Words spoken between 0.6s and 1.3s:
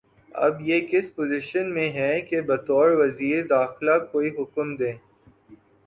یہ کس